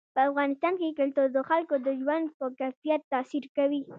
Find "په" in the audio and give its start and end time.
0.15-0.21, 2.37-2.45